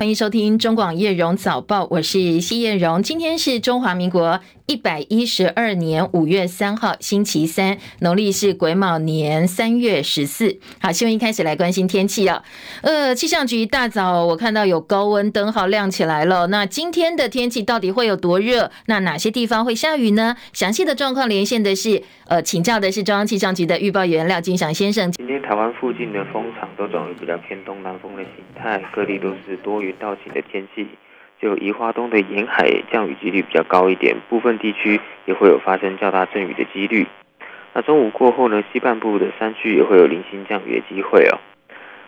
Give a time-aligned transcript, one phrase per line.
[0.00, 3.02] 欢迎收听中广叶荣早报，我是谢叶荣。
[3.02, 10.58] 今天是中华民国一百一十二年五月三号，星期三，农历是癸卯年三月十四。
[10.80, 12.42] 好，新闻一开始来关心天气啊。
[12.80, 16.46] 呃，气象局一大早我看到有高温灯号亮起来了。
[16.46, 18.70] 那今天的天气到底会有多热？
[18.86, 20.34] 那哪些地方会下雨呢？
[20.54, 25.12] 详细的状况连线的是呃，请教的是中央气象局的预报员廖金祥先生。
[25.12, 29.89] 今天台湾附近的风场都转为比较偏东南风的形态，各地都是多云。
[29.98, 30.86] 到晴的天气，
[31.40, 37.06] 就宜花东的沿海降雨几率比较高一点，部分地区也会有发生较大阵雨的几率。
[37.72, 41.38] 那中午过后呢，西半部的山区也会有零星降雨的机会哦。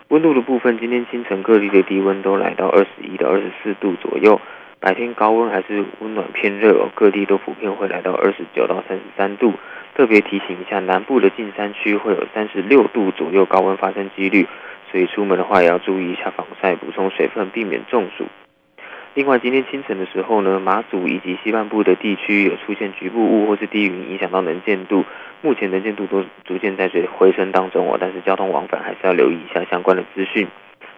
[0.08, 4.40] 温度的部分，今天清晨各地的低温都来到二十一到二十四度左右，
[4.78, 9.54] 白天高温还是温暖偏热哦，各地都普遍会来到二十九到三十三度。
[9.94, 14.46] 特别提醒一下，南部的近山区会有三十六度左右高温发生几率。
[14.92, 18.26] 所以出门的话也要注意一下防晒，补充水分，避免中暑。
[19.14, 25.04] 另外，今天清晨的时候呢，马祖以及西半部的地区有出现局部雾或是低云，影响到能见度。
[25.40, 30.46] 目前能见度都逐渐在回升当中哦，但是交通往返还是要留意一下相关的资讯。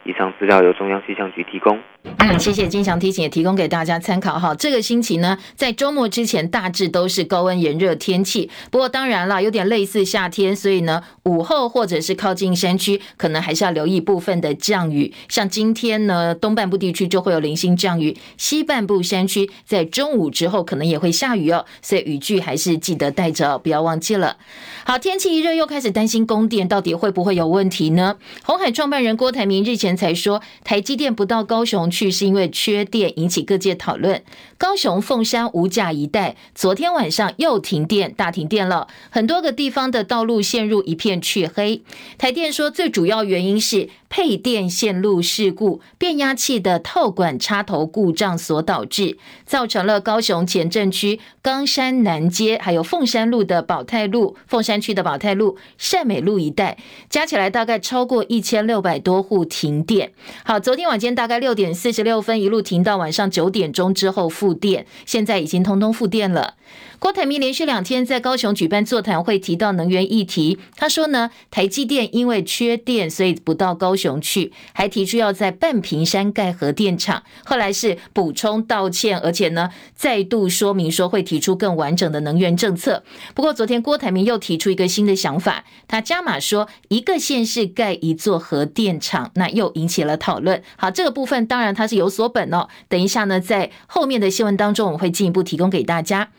[0.05, 1.79] 以上资料由中央气象局提供。
[2.19, 4.55] 嗯，谢谢金祥提醒，也提供给大家参考哈。
[4.55, 15.15] 这个星期呢，在周末之前大致都是高温炎热天气，不过当然了，有点类似夏天，所以呢，午后或者是靠近山区，可能还是要留意部分的降雨。
[15.31, 24.37] 像今天呢，东半部地区就会有零星降雨，西半部山区在中午之后可能也会下雨哦，所以雨具还是记得带着，不要忘记了。
[24.85, 28.17] 好，天气一热又开始担心供电到底会不会有问题呢？
[28.43, 34.23] 红海创办人郭台铭日前才说，台积电不到高雄去是因为缺电，引起各界讨论。
[34.57, 41.83] 高雄凤山五甲一带昨天晚上又停电，大停电了，很多个地方的道路陷入一片黢黑。
[42.17, 56.79] 台电说，最主要原因是配电线路事故，变压器的套管插头故障所导致，造成了高雄前镇区冈山南街还有凤山路的宝泰路、凤山区的宝泰路、善美路一带，
[57.11, 60.13] 加起来大概超过一千六百多户停电。
[60.45, 66.55] 好，昨天晚间大概六点四十六分，一路停到晚上九点钟之后复电，现在已经通通复电了。
[67.05, 70.59] 郭台铭连续两天在高雄举办座谈会，提到能源议题。
[70.75, 77.23] 他说呢，台积电因为缺电，所以不到高雄去，还提出要在半屏山盖核电厂。
[77.45, 83.05] 后来是补充道歉，而且呢，再度说明说会提出更完整的能源政策。
[83.35, 90.63] 不过昨天郭台铭又提出一个新的想法，他加码说一个县市盖一座核电厂，那又引起了讨论。
[90.77, 92.69] 好，这个部分当然他是有所本哦。
[92.89, 96.31] 等一下呢，在后面的新闻当中，我们会进一步提供给大家。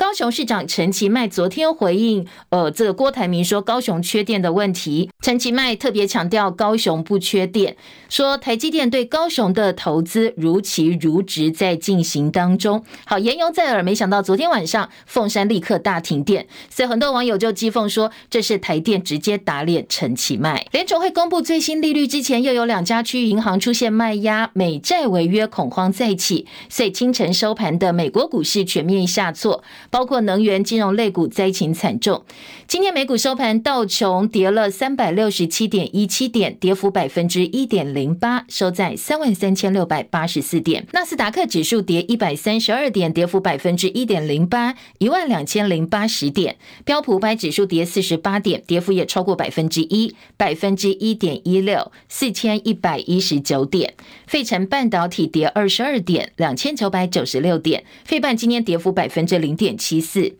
[0.00, 7.76] 高雄市长陈其迈昨天回应，呃，这个郭台铭说高雄缺电的问题，陈其迈特别强调高雄不缺电，
[8.08, 12.82] 说台积电对高雄的投资如期如质在进行当中。
[13.04, 20.66] 好，言犹在耳，没想到昨天晚上凤山立刻大停电，所以很多网友就讥讽说这是台电直接打脸陈其迈。
[20.72, 29.62] 联储会公布最新利率之前，又有两家区域银行出现卖压，美债违约恐慌再起，所以清晨收盘的美国股市全面下挫。
[29.90, 32.22] 包括能源、金融类股灾情惨重。
[32.70, 40.86] 今天美股收盘，道琼跌了三百六十七点一七点，跌幅百分之一点零八，收在三万三千六百八十四点。
[40.92, 46.58] 纳斯达克指数跌一百三十二点，跌幅百分之一点零八，一万两千零八十点。
[46.84, 53.94] 标普五百指数跌四十八点，跌幅也超过百分之一，百分之一点一六，四千一百一十九点。
[54.28, 57.82] 费城半导体跌二十二点，两千九百九十六点。
[58.04, 60.36] 费半今天跌幅百分之零点七四。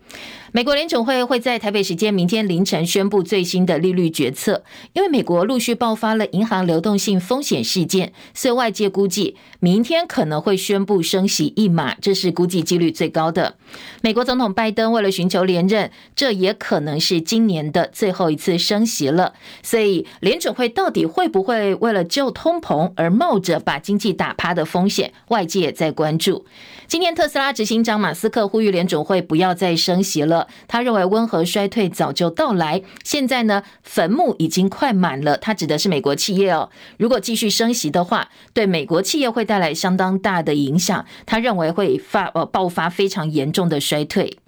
[0.52, 13.54] 美国联准会会在台北时间明天凌晨宣布最新的利率决策，因为美国陆续爆发了银行流动性风险事件，所以外界估计明天可能会宣布升息一码，这是估计几率最高的。
[14.02, 19.34] 美国总统拜登为了寻求连任，这也可能是今年的最后一次升息了。
[19.62, 26.44] 所以联准会到底会不会为了救通膨而冒着把经济打趴的风险，外界也在关注。
[26.88, 30.39] 今天特斯拉执行长马斯克呼吁联准会不要再升息了。
[30.68, 35.36] 他认为温和衰退早就到来，现在呢，坟墓已经快满了。
[35.36, 41.04] 他指的是美国企业哦，如果继续升息的话，对美国企业会带来相当大的影响。
[41.26, 44.38] 他认为会发呃爆发非常严重的衰退。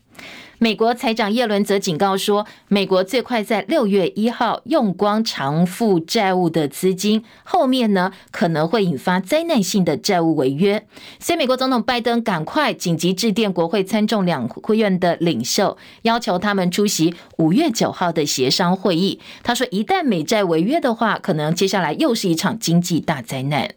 [0.62, 10.86] 美国财长耶伦则警告说，美国最快在六月一号用光偿付债务的资金，后面呢可能会引发灾难性的债务违约。
[11.18, 19.18] 所以，美国总统拜登赶快紧急致电国会参众两院的领袖，要求他们出席五月九号的协商会议。
[19.42, 23.68] 他说，一旦美债违约的话，可能接下来又是一场经济大灾难。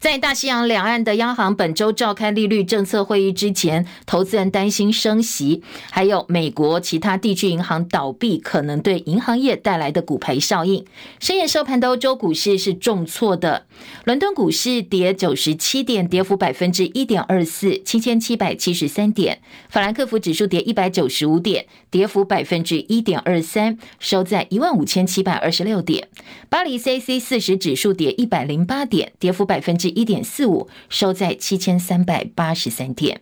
[0.00, 5.60] 在大西洋两岸的央行本周召开利率政策会议之前，投资人担心升息，
[5.90, 10.84] 还有美国其他地区银行倒闭可能对银行业带来的骨牌效应。
[11.18, 13.66] 深夜收盘的欧洲股市是重挫的，
[14.04, 26.04] 伦敦股市跌九十七点，跌幅百分之一点二四，七千七百七十三点；法兰克福指数跌一百九十五点，跌幅百分之一点二三，收在一万五千七百二十六点；
[26.48, 33.20] 巴黎 c c 四十指数跌一百零八点，跌幅百分之一点四五，收在七千三百八十三点。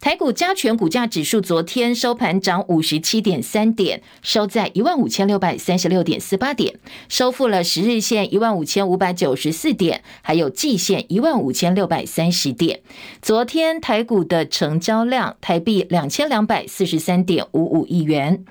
[0.00, 6.80] 台股加权股价指数昨天收盘涨五十七点三点，收在一万五千六百三十六点四八点，
[7.10, 12.80] 收复了十日线一万五千五百九十四点，还有季线一万五千六百三十点。
[13.20, 18.46] 昨天台股的成交量台币两千两百四十三点五五亿元。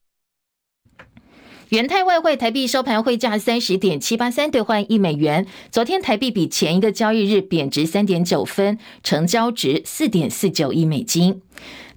[1.70, 5.46] 元泰外汇台币收盘汇价三十点七八三兑换一美元。
[5.72, 11.44] 昨天台币比前一个交易日贬值三点九分，成交值四点四九亿美金。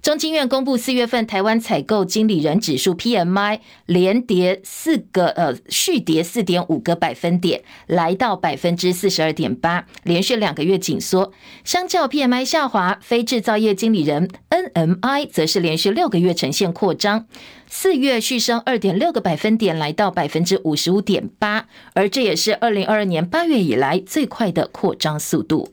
[0.03, 11.31] 中经院公布四月份台湾采购经理人指数 PMI 连跌四个呃续跌四点五个百分点，来到百分之四十二点八，连续两个月紧缩。
[11.63, 17.25] 相较 PMI 下滑，非制造业经理人 NMI 则是连续六个月呈现扩张，
[17.69, 25.69] 四月续升二点六个百分点，来到百分之五十五点八，而这也是二零二二年八月以来最快的扩张速度。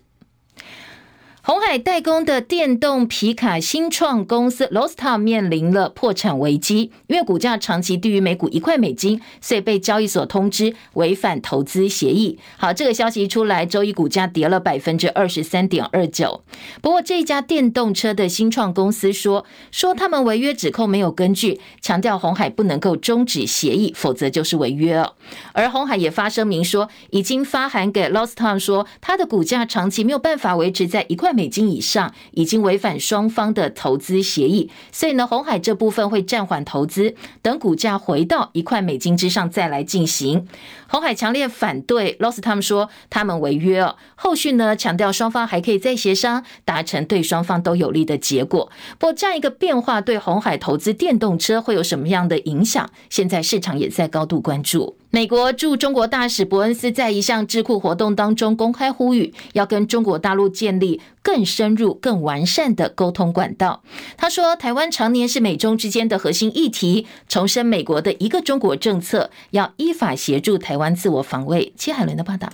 [1.43, 12.39] 鸿海代工的电动皮卡新创公司 Loston 面临了破产危机，因为股价长期低于每股一块美金，所以被交易所通知违反投资协议。
[12.59, 16.43] 好，这个消息一出来，周一股价跌了百分之二十三点二九。
[16.83, 25.15] 不过，这一家电动车的新创公司说，说他们违约指控没有根据，强调鸿海不能够终止协议，否则就是违约了。
[25.55, 31.30] 而鸿海也发声明说，已经发函给 Loston 说，他的股价长期没有办法维持在一块。
[31.33, 40.47] 美金以上已经违反双方的投资协议，所以呢，红海这部分会暂缓投资，等股价回到一块美金之上再来进行。
[40.89, 43.97] 红海强烈反对，Lost 他们说他们违约哦。
[44.15, 48.71] 后续呢，强调双方还可以再协商，达成对双方都有利的结果。
[48.99, 52.91] 不过这样一个变化对红海投资电动车会有什么样的影响？
[53.09, 55.00] 现在市场也在高度关注。
[55.13, 63.83] 美国驻中国大使伯恩斯在一项智库活动当中公开呼吁，要跟中国大陆建立更深入、更完善的沟通管道。
[64.17, 71.73] 他说，台湾常年是美中之间的核心议题，重申美国的一个中国政策，要依法协助台湾自我防卫。
[71.77, 72.49] 戚海伦的报道。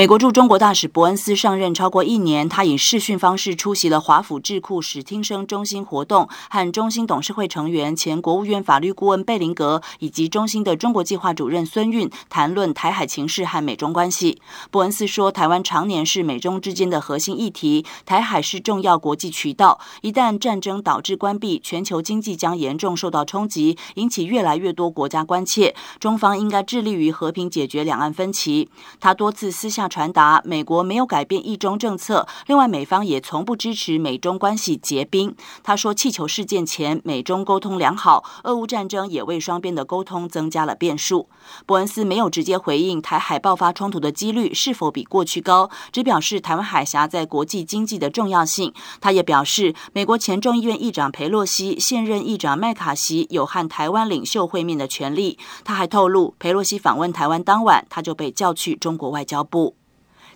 [0.00, 14.40] 美国驻中国大使伯恩斯上任超过一年，他以视讯方式出席了华府智库史汀生中心活动，和中心董事会成员、前国务院法律顾问贝林格以及中心的中国计划主任孙运谈论台海情势和美中关系。
[14.70, 25.74] 伯恩斯说，台湾常年是美中之间的核心议题，台海是重要国际渠道，一旦战争导致关闭，全球经济将严重受到冲击，引起越来越多国家关切。
[25.98, 28.70] 中方应该致力于和平解决两岸分歧。
[28.98, 29.89] 他多次私下。
[29.90, 35.34] 传达美国没有改变一中政策，另外美方也从不支持美中关系结冰。
[35.62, 41.28] 他说，气球事件前美中沟通良好，俄乌战争也为双边的沟通增加了变数。
[41.66, 48.72] 伯恩斯没有直接回应台海爆发冲突的几率是否比过去高，只表示台湾海峡在国际经济的重要性。
[49.00, 55.36] 他也表示，美国前众议院议长裴洛西、现任议长麦卡锡有和台湾领袖会面的权利。
[55.64, 59.79] 他还透露，裴洛西访问台湾当晚，他就被叫去中国外交部。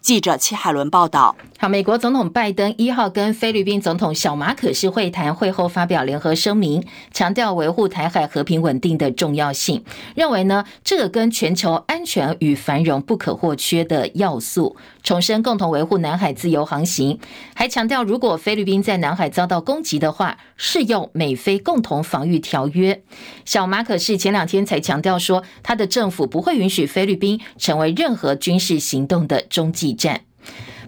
[0.04, 1.34] 记者戚海伦报道。
[1.58, 9.82] 好，美国总统拜登一号跟菲律宾总统小马可仕会谈，会后发表联合声明，强调维护台海和平稳定的重要性，
[10.14, 17.18] 认为呢，这个跟全球安全与繁荣不可或缺的要素，重申共同维护南海自由航行，
[17.54, 23.02] 还强调如果菲律宾在南海遭到攻击的话，适用美菲共同防御条约。
[23.46, 30.22] 小马可是前两天才强调说，他的政府不会允许菲律宾成为任何军事行动的中继战。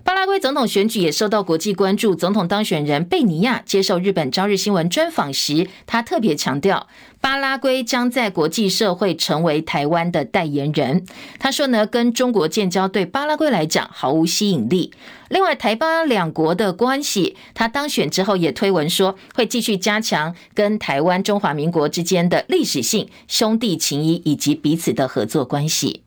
[0.05, 2.15] 巴拉圭总统选举也受到国际关注。
[2.15, 6.87] 总统当选人贝尼亚接受日本朝日新闻专访时，他特别强调，
[7.21, 11.05] 巴拉圭将在国际社会成为台湾的代言人。
[11.41, 14.93] 他说呢，跟中国建交对巴拉圭来讲毫无吸引力。
[15.29, 26.06] 另外，台巴两国的关系，他当选之后也推文说，会继续加强跟台湾中华民国之间的历史性兄弟情谊以及彼此的合作关系。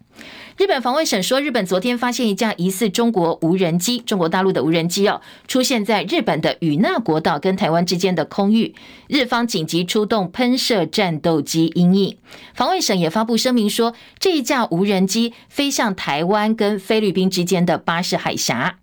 [0.59, 8.75] 日本防卫省说，日本昨天发现一架疑似中国无人机，中国大陆的无人机哦，出现在日本的与那国岛跟台湾之间的空域，
[9.07, 12.17] 日方紧急出动喷射战斗机因应。
[12.53, 18.78] 防卫省也发布声明说，这一架无人机飞向台湾跟菲律宾之间的巴士海峡。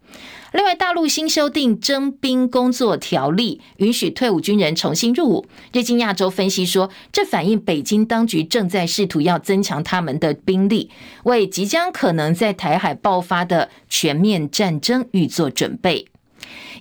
[0.56, 5.46] 另外，大陆新修订征兵工作条例，允许退伍军人重新入伍。
[5.70, 10.90] 日经亚洲分析说，这反映北京当局正在试图要增强他们的兵力，
[11.24, 16.06] 为即将可能在台海爆发的全面战争预做准备。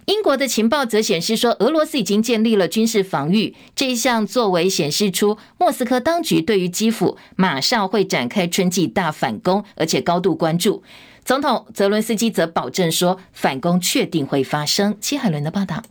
[0.05, 3.55] 英国的情报则显示说，俄罗斯已经建立了军事防御。
[3.75, 10.83] 这一项作为显示出莫斯科当局对于基辅马上会展开春季大反攻，而且高度关注。
[11.24, 14.95] 总统泽伦斯基则保证说，反攻确定会发生。
[15.01, 15.81] 齐海伦的报道。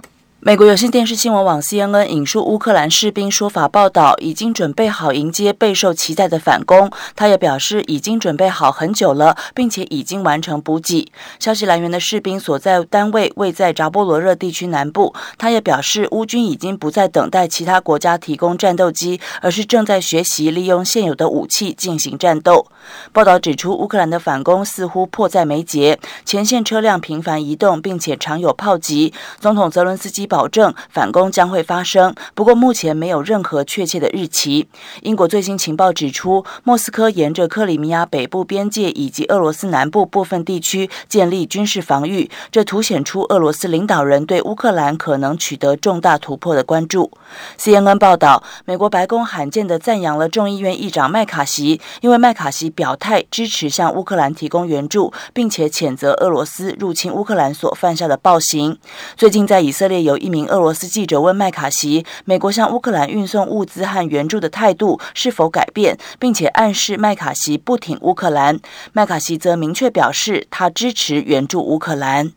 [0.46, 6.90] 美国有线电视新闻网 CNN 引述乌克兰士兵说法报道，已经准备好迎接备受期待的反攻。
[7.16, 11.10] 他也表示，已经准备好很久了，并且已经完成补给。
[11.38, 15.14] 消息来源的士兵所在单位位在扎波罗热地区南部。
[15.38, 22.66] 他也表示，乌军已经不再等待其他国家提供战斗机，而是正在学习利用现有的武器进行战斗。
[23.14, 29.14] 报道指出，乌克兰的反攻似乎迫在眉睫，前线车辆频繁移动，并且常有炮击。
[29.40, 30.28] 总统泽伦斯基。
[30.34, 34.66] 保证反攻将会发生，不过目前没有任何确切的日期。
[35.02, 47.12] 英国最新情报指出，莫斯科沿着克里米亚北部边界以及俄罗斯南部部分地区建立军事防御，这凸显出俄罗斯领导人对乌克兰可能取得重大突破的关注。
[47.56, 58.76] CNN 报道，美国白宫罕见地赞扬了众议院议长麦卡锡，因为麦卡锡表态支持向乌克兰提供援助，并且谴责俄罗斯入侵乌克兰所犯下的暴行。
[59.16, 60.18] 最近在以色列有。
[60.24, 68.58] 一名俄罗斯记者问麦卡锡：“美国向乌克兰运送物资和援助的态度是否改变？”并且暗示麦卡锡不挺乌克兰。
[68.94, 72.32] 麦卡锡则明确表示，他支持援助乌克兰。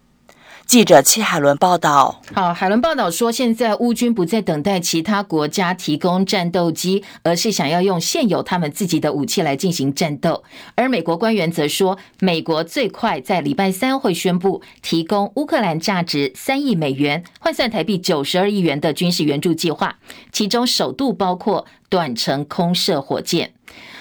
[0.68, 2.22] 记者戚海伦报道。
[2.34, 10.44] 好，海伦报道说，现在乌军不再等待其他国家提供战斗机，而是想要用现有他们自己的武器来进行战斗。
[10.76, 19.96] 而美国官员则说，美国最快在礼拜三会宣布提供乌克兰价值三亿美元（换算台币九十二亿元）的军事援助计划，
[20.34, 23.54] 其中首度包括短程空射火箭。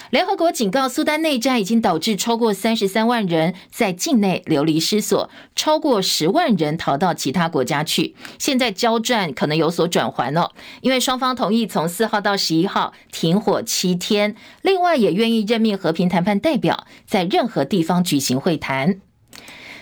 [0.09, 8.15] 联合国警告，苏丹内战已经导致超过三十三万人在境内流离失所，超过十万人逃到其他国家去。
[8.39, 19.01] 现在交战可能有所转圜哦，因为双方同意从四号到十一号停火七天，另外也愿意任命和平谈判代表，在任何地方举行会谈。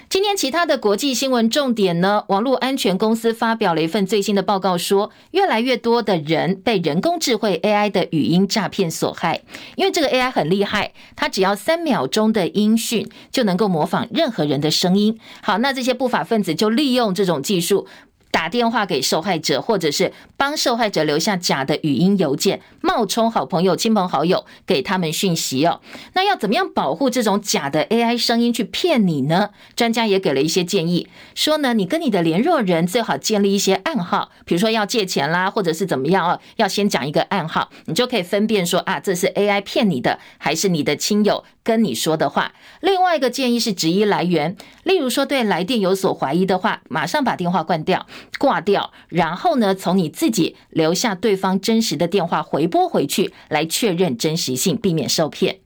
[0.08, 2.24] 今天其他的国际新闻重点呢？
[2.28, 9.42] 网络安全公司发表了一份最新的报告，说越来越多的人被人工智慧 AI 的语音诈骗所害。
[9.76, 15.20] 因为这个 AI 很厉害，它只要三秒钟的音讯就能够模仿任何人的声音。
[15.42, 17.88] 好，那这些不法分子就利用这种技术。
[18.32, 25.80] 打电话给受害者，或者是帮受害者留下假的语音邮件，冒充好朋友、亲朋好友给他们讯息哦。
[26.14, 29.52] 那要怎么样保护这种假的 AI 声音去骗你呢？
[29.76, 42.52] 专家也给了一些建议，说呢，你跟你的联络人最好建立一些暗号，比如说要借钱啦，或者是怎么样哦，要先讲一个暗号，你就可以分辨说啊，这是 AI 骗你的，还是你的亲友跟你说的话。
[42.82, 48.06] 另外一个建议是质疑来源，例如说对来电有所怀疑的话，马上把电话关掉。
[48.38, 55.60] 挂掉，然后呢，从你自己留下对方真实的电话回拨回去，来确认真实性，避免受骗。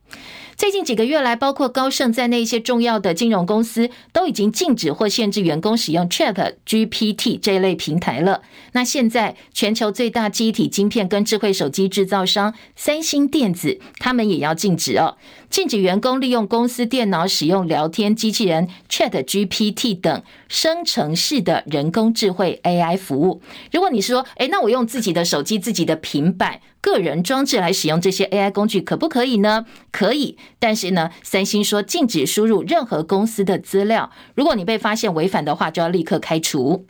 [0.59, 8.41] 最近几个月来，包括高盛在内一些重要的金融公司都已经禁止或限制员工使用 Chat GPT 这一类平台了。
[8.73, 15.15] 那现在，全球最大记忆体晶片跟智慧手机制造商三星电子，他们也要禁止哦。
[15.49, 23.41] 禁止员工利用公司电脑使用聊天机器人 Chat GPT 等生成式的人工智慧 AI 服务。
[23.71, 29.65] 如果你说，诶，那我用自己的手机、自己的平板、个人装置来使用这些 AI 工具，可不可以呢？
[29.91, 34.11] 可以，但是呢，三星说禁止输入任何公司的资料。
[34.35, 36.85] 如果你被发现违反的话，就要立刻开除。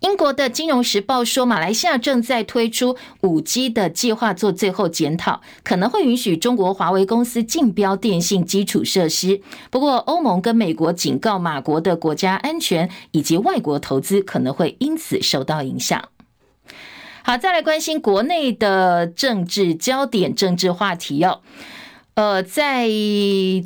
[0.00, 9.40] 英国的《金融时报》说，马来西亚正在推出五 G 的计划做最后检讨，可能会允许中国华为公司竞标电信基础设施。
[9.70, 16.08] 不过，欧盟跟美国警告马国的国家安全以及外国投资可能会因此受到影响。
[17.24, 21.40] 好，再来关心国内的政治焦点、政治话题哦。
[22.14, 22.90] 呃，在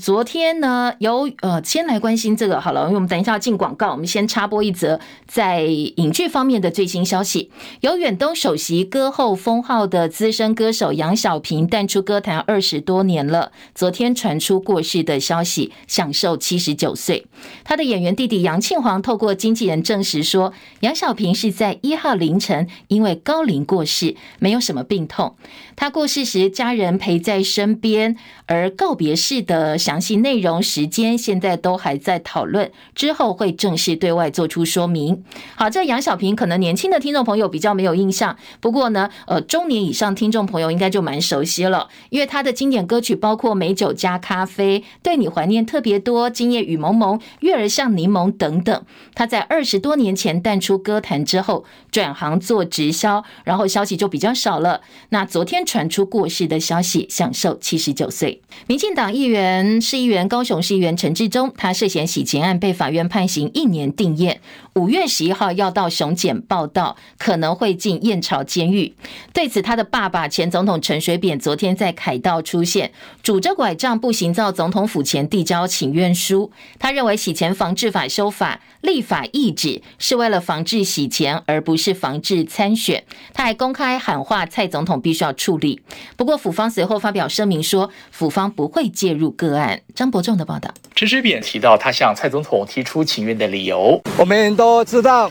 [0.01, 7.51] 昨天呢，由呃，先来关心这个好了，因为我们等一下要进广告，我们先插播一则在影剧方面的最新消息。
[7.81, 17.27] 由远东首席歌后封号的资深歌手杨小萍淡出歌坛二十多年了，昨天传出过世的消息，享寿七十九岁。
[17.65, 25.35] 他的演员弟弟杨庆煌透过经纪人证实说，杨小萍是在一号凌晨因为高龄过世，没有什么病痛。
[25.75, 28.17] 他过世时，家人陪在身边。
[28.47, 35.25] 而告别式的详细内容、时间现在都还在讨论，之后会正式对外做出说明。
[35.57, 48.85] 好，这杨小萍可能年轻的听众朋友比较没有印象，不过呢，呃，中年以上听众朋友应该就蛮熟悉了，因为他的经典歌曲包括《美酒加咖啡》、《对你怀念特别多》、《今夜雨蒙蒙》、《月儿像柠檬》等等。
[49.15, 54.83] 他在二十多年前淡出歌坛之后，转行做直销，然后消息就比较少了。
[55.09, 58.36] 那昨天传出过世的消息，享寿七十九岁。
[58.67, 64.39] 民进党议员、市议员、高雄市议员陈志忠，他涉嫌洗钱案被法院判刑一年定谳，
[64.75, 68.95] 五月十一号要到熊检报到，可能会进燕巢监狱。
[69.33, 76.51] 对此，他的爸爸前总统陈水扁昨天在凯道出现，拄着拐杖步行到总统府前递交请愿书。
[76.79, 83.05] 他认为洗钱防治法修法立法意旨是为了防治洗钱，而不是防治参选。
[83.33, 85.81] 他还公开喊话蔡总统必须要处理。
[86.17, 89.81] 不过，府方随后发表声明说，府方不会介入个案。
[89.95, 90.73] 张伯仲的报道。
[90.95, 95.31] 陈水扁提到他向蔡总统提出请愿的理由，我们都知道，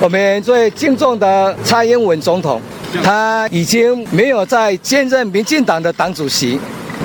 [0.00, 2.60] 我们最敬重的蔡英文总统，
[3.02, 6.58] 他已经没有在兼任民进党的党主席，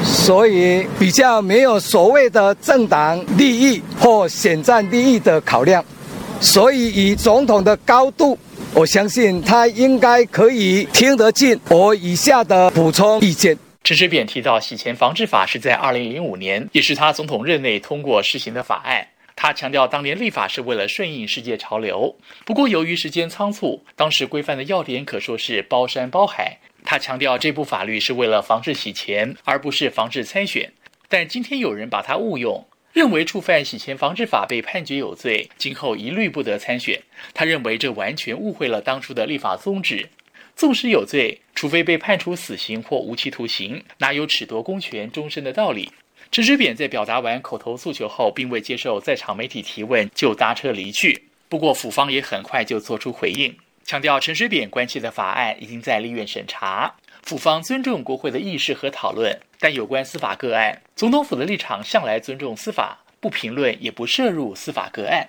[0.04, 5.86] 所以比较没有所谓的政党利益或选战利益的考量，
[6.40, 8.36] 所以以总统的高度，
[8.74, 13.56] 我相信他应该可以听得进我以下的补充意见。
[13.84, 19.08] 陈水扁提到，洗钱防治法是在二零零五年，也是他总统任内通过施行的法案。
[19.36, 22.16] 他强调，当年立法是为了顺应世界潮流。
[22.46, 26.58] 不过，由于时间仓促，当时规范的要点可说是包山包海。
[26.84, 30.72] 他强调，这部法律是为了防治洗钱，而不是防治参选。
[31.08, 37.02] 但今天有人把它误用，认为触犯洗钱防治法被判决有罪，今后一律不得参选。
[37.34, 40.10] 他认为这完全误会了当初的立法宗旨。
[40.56, 45.92] 纵使有罪，除非被判处死刑或无期徒刑，哪有褫夺公权终身的道理？
[46.32, 51.22] 陈水扁在表达完口头诉求后，并未接受在场媒体提问，就搭车离去。
[51.50, 65.28] 不过，府方也很快就做出回应，强调陈水扁关切的法案已经在立院审查，府方尊重国会的议事和讨论，但有关司法个案，总统府的立场向来尊重司法，不评论也不涉入司法个案。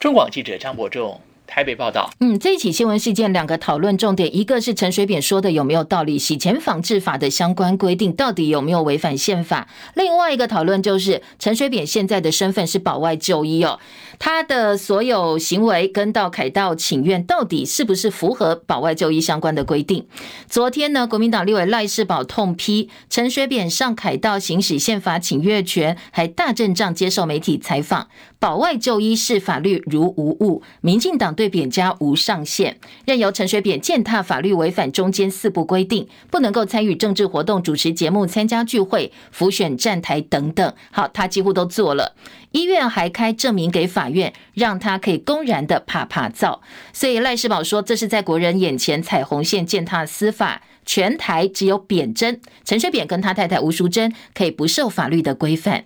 [0.00, 1.20] 中广记者张伯仲。
[1.48, 9.66] 台北报道，嗯，这一起新闻事件两个讨论重点，一个是陈水扁说的有没有道理，洗钱防治法的相关规定到底有没有违反宪法？
[9.94, 13.80] 另外一个讨论就是陈水扁现在的身份是保外就医哦，
[14.18, 20.06] 他的所有行为跟到凯道请愿到底是不是符合保外就医相关的规定？
[20.48, 28.08] 昨天呢，国民党立委赖士葆痛批陈水扁上凯道行使宪法请愿权，还大阵仗接受媒体采访。
[28.40, 40.72] 保外就医视法律如无物，民进党对扁家无上限，任由陈水扁践踏法律，违反中间四不规定，不能够参与政治活动、主持节目、参加聚会、浮选站台等等。
[40.92, 42.14] 好，他几乎都做了。
[42.52, 46.60] 医院还开证明给法院，让他可以公然的趴趴走。
[46.92, 50.62] 所以赖世宝说，这是在国人眼前踩红线，践踏司法。
[50.88, 55.84] 全台只有扁珍陈水扁跟他太太吴淑珍可以不受法律的规范。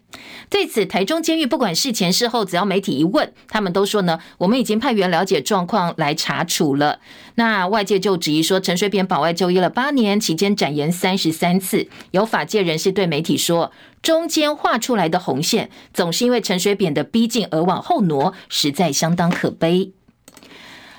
[0.48, 7.00] 对此，台中监狱不管事前事后，只要媒体一问，他们都说呢，我们已经派员了解状况来查处了。
[7.34, 11.88] 那外界就质疑说，陈水扁保外就医了八年，期间展延三十三次。
[12.12, 19.90] 有法界人士对媒体说，中间画出来的红线总是因为陈水扁的逼近而往后挪，实在相当可悲。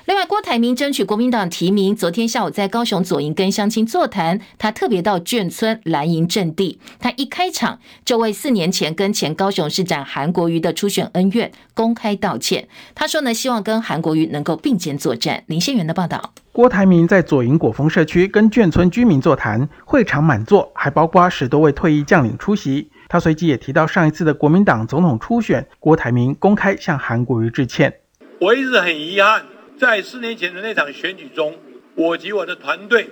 [0.06, 12.68] 另外，郭台铭争取国民党提名，昨天下午在高雄左营跟乡亲座谈，他特别到眷村蓝营阵地，他一开场就为四年前跟前高雄市长韩国瑜的初选恩怨公开道歉。
[12.94, 15.42] 他说呢，希望跟韩国瑜能够并肩作战。
[15.46, 22.90] 林先元的报道，郭台铭在左营果丰社区跟眷村居民座谈，会场满座，还包括十多位退役将领出席。
[23.08, 28.00] 他随即也提到上一次的国民党总统初选，郭台铭公开向韩国瑜致歉。
[28.42, 29.42] 我一直很遗憾。
[29.84, 31.58] 在四年前的那场选举中，
[31.94, 33.06] 我及我的团队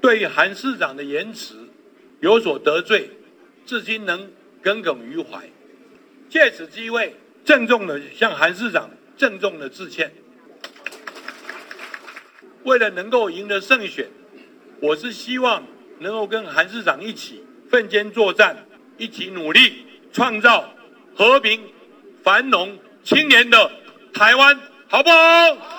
[0.00, 1.68] 对韩市长的言辞
[2.18, 3.08] 有所得罪，
[3.64, 4.28] 至今能
[4.60, 5.48] 耿耿于怀。
[6.28, 10.12] 借此机会，郑重的向韩市长郑重的致歉。
[12.64, 14.08] 为了能够赢得胜选，
[14.80, 15.64] 我是希望
[16.00, 18.66] 能够跟韩市长一起奋肩作战，
[18.98, 20.74] 一起努力创造
[21.14, 21.60] 和平、
[22.24, 23.70] 繁荣、青年的
[24.12, 24.58] 台湾，
[24.88, 25.75] 好不好？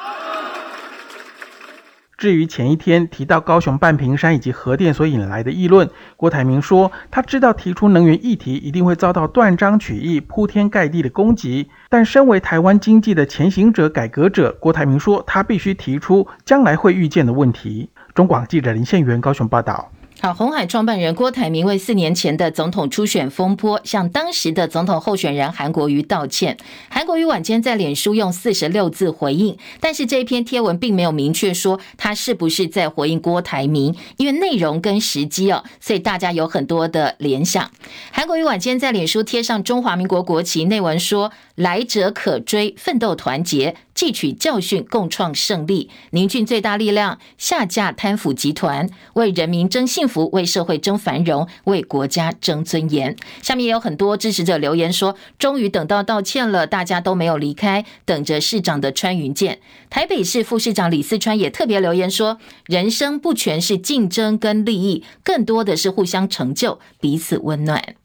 [2.18, 17.92] 至于前一天提到高雄半屏山以及核电所引来的议论，郭台铭说他知道提出能源议题一定会遭到断章取义、铺天盖地的攻击，但身为台湾经济的前行者、改革者，郭台铭说他必须提出将来会遇见的问题。
[18.16, 19.92] 中广记者林宪元高雄报道。
[20.20, 26.58] 好，红海创办人郭台铭为四年前的总统初选风波向当时的总统候选人韩国瑜道歉。
[26.90, 37.70] 韩国瑜晚间在脸书用四十六字回应，但是这一篇贴文并没有明确说他是不是在回应郭台铭，因为内容跟时机哦，所以大家有很多的联想。
[38.12, 53.16] 韩国瑜晚间在脸书贴上中华民国国旗，内文说：“来者可追，奋斗团结。”汲取教训，共创胜利，凝聚最大力量，下架贪腐集团，为人民争幸福，为社会争繁荣，为国家争尊严。
[53.42, 62.38] 下面也有很多支持者留言说：“终于等到道歉了，大家都没有离开，等着市长的穿云箭。”台北市副市长李四川也特别留言说
[62.70, 67.96] ：“人生不全是竞争跟利益，更多的是互相成就，彼此温暖。”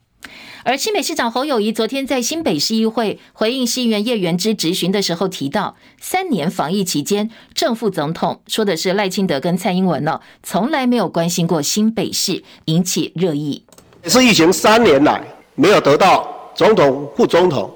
[0.65, 13.65] 而新北市长侯友谊昨天在新北市议会回应市议员叶元之质询的时候提到，三年防疫期间，正副总统说的是赖清德跟蔡英文呢，从来没有关心过新北市，引起热议。
[14.05, 15.21] 是疫情三年来
[15.57, 17.69] 没有得到总统、副总统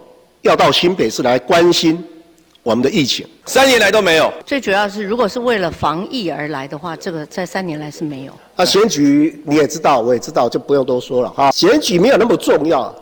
[0.43, 2.03] 要到新北市来关心。
[2.67, 4.29] 我们的疫情三年来都没有。
[4.45, 8.33] 最主要是，如果是为了防疫而来的话，这个在三年来是没有。
[8.57, 11.53] 啊，选举你也知道，我也知道，就不用多说了哈。
[11.53, 12.93] 选举没有那么重要，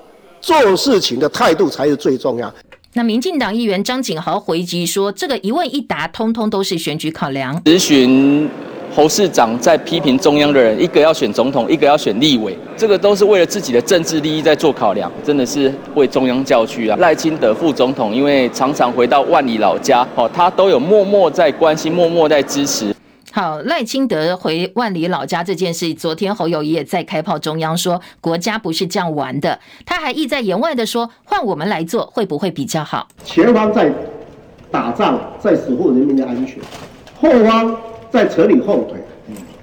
[0.43, 2.53] 做事情的态度才是最重要。
[2.93, 7.59] 那民进党议员张景豪回击说，这个一问一答，通通都是选举考量。
[7.63, 8.47] 咨询。
[8.95, 16.97] 侯市长在批评中央的人，一个要选总统，一个要选立委，这个都是为了自己的政治利益在做考量，真的是为中央叫屈啊！
[17.01, 22.95] 赖清德副总统因为常常回到万里老家，哦，他都有默默在关心，默默在支持。
[23.33, 33.09] 好，赖清德回万里老家这件事，昨天侯友宜也在开炮中央说，国家不是这样玩的，他还意在言外的说，换我们来做会不会比较好？
[33.25, 33.93] 前方在
[34.71, 36.59] 打仗，在守护人民的安全，
[37.21, 37.77] 后方。
[38.15, 38.97] 在扯你后腿，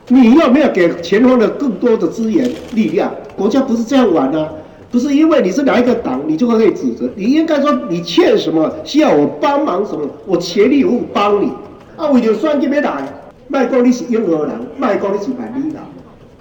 [0.09, 3.09] 你要没有给前方的更多的资源力量？
[3.37, 4.45] 国家不是这样玩的，
[4.91, 7.09] 不是因为你是哪一个党，你就会可以指责。
[7.15, 11.49] 你应该说你欠什么，需要我帮忙什么，我全力以赴帮你。
[11.95, 13.07] 啊，为了选这边来，
[13.47, 15.77] 卖讲你是英国人，卖讲你是万里人，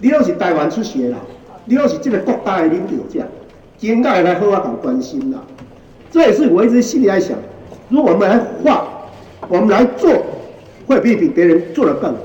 [0.01, 1.15] 你都是台湾出血的，
[1.65, 3.25] 你都是这个国家的领导者，
[3.79, 5.39] 应该来好好搞关心的。
[6.11, 7.37] 这也是我一直心里在想，
[7.89, 8.89] 如果我们来画，
[9.49, 10.11] 我们来做。
[10.91, 12.21] 会比比别人做得更好。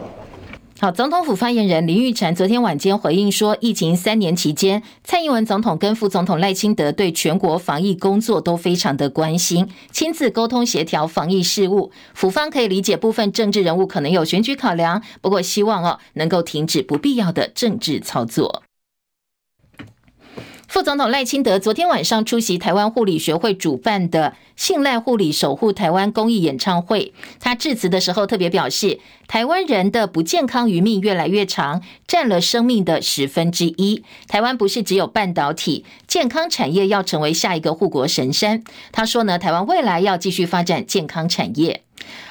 [0.80, 11.92] 好，总统府发言人林玉婵昨天晚间回应说，疫情三年期间，蔡英文总统跟副总统赖清德对全国防疫工作都非常的关心，亲自沟通协调防疫事务。
[12.16, 18.64] 府方可以理解部分政治人物可能有选举考量，不过希望哦能够停止不必要的政治操作。
[20.68, 34.04] 副总统赖清德昨天晚上出席台湾护理学会主办的“信赖护理，守护台湾”公益演唱会，他致辞的时候特别表示，台湾人的不健康余命越来越长，占了生命的十分之一。
[34.28, 38.64] 台湾不是只有半导体，健康产业要成为下一个护国神山。
[38.92, 41.85] 他说呢，台湾未来要继续发展健康产业。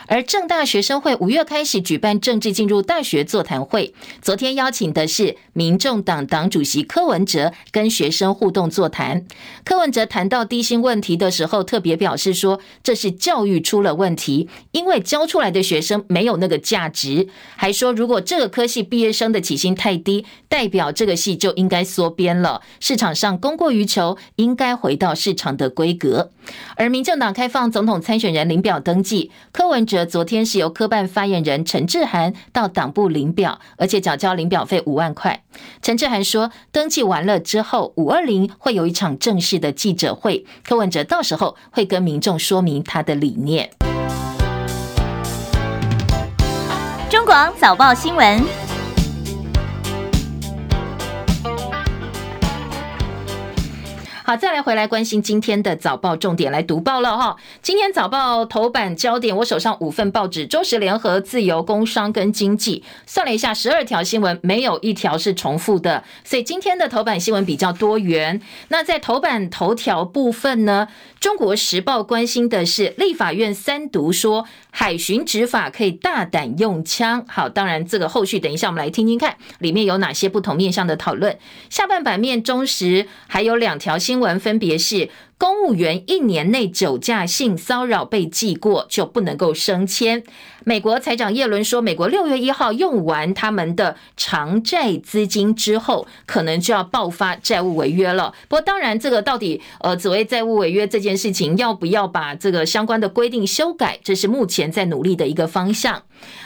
[0.07, 9.25] 而正大学生会五月开始举办政治进入大学座谈会，昨天邀请的是民众党党主席柯文哲跟学生互动座谈。
[9.65, 17.29] 柯文哲谈到低薪问题的时候，特别表示说，这是教育出了问题，因为教出来的学生没有那个价值。
[17.57, 22.61] 还说，如果这个科系毕业生的起薪太低，代表这个系就应该缩编了。
[22.79, 26.31] 市场上供过于求，应该回到市场的规格。
[26.77, 30.05] 而民众党开放总统参选人领表登记，柯文哲。
[30.05, 35.45] 昨天是由科办发言人陈志涵到党部领表，而且缴交领表费五万块。
[35.81, 43.71] 陈志涵说，登记完了之后，五二零会有一场正式的记者会，柯文哲到时候会跟民众说明他的理念。
[47.09, 48.64] 中广早报新闻。
[54.27, 57.37] 好，再来回来关心今天的早报重点，来读报了哈。
[57.61, 68.41] 今天早报头版焦点，我手上五份报纸，中时联合、自由、工商跟经济，算了一下，十二条新闻没有一条是重复的，所以今天的头版新闻比较多元。
[68.69, 70.89] 那在头版头条部分呢，
[71.21, 77.23] 中国时报关心的是立法院三读说海巡执法可以大胆用枪。
[77.29, 81.39] 好，当然这个后续等一下我们来听听看里面有哪些不同面向的讨论。
[81.69, 84.14] 下半版面中时还有两条新。
[84.15, 90.23] 新闻分别是公务员一年内酒驾性骚扰被记过就不能够升迁。
[90.67, 98.33] 美国财长耶伦说，美国六月一号用完他们的偿债资金之后，可能就要爆发债务违约了。
[98.49, 106.03] 不过，当然这个到底呃，所谓债务违约这件事情，要不要把这个相关的规定修改，这是目前在努力的一个方向。